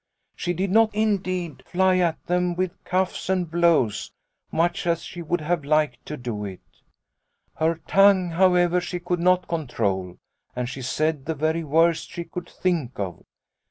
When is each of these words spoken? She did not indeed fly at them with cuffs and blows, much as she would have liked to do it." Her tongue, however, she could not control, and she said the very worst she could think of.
She 0.35 0.53
did 0.53 0.71
not 0.71 0.95
indeed 0.95 1.61
fly 1.67 1.99
at 1.99 2.25
them 2.25 2.55
with 2.55 2.83
cuffs 2.83 3.29
and 3.29 3.47
blows, 3.51 4.11
much 4.51 4.87
as 4.87 5.03
she 5.03 5.21
would 5.21 5.41
have 5.41 5.63
liked 5.63 6.03
to 6.07 6.17
do 6.17 6.43
it." 6.43 6.61
Her 7.59 7.75
tongue, 7.87 8.31
however, 8.31 8.81
she 8.81 8.99
could 8.99 9.19
not 9.19 9.47
control, 9.47 10.17
and 10.55 10.67
she 10.67 10.81
said 10.81 11.25
the 11.25 11.35
very 11.35 11.63
worst 11.63 12.09
she 12.09 12.23
could 12.23 12.49
think 12.49 12.97
of. 12.97 13.21